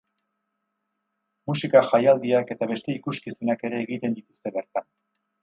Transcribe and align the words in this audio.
Musika 1.51 1.83
jaialdiak 1.91 2.49
eta 2.57 2.69
beste 2.73 2.95
ikuskizunak 3.01 3.63
ere 3.71 3.83
egiten 3.85 4.19
dituzte 4.19 4.55
bertan. 4.59 4.91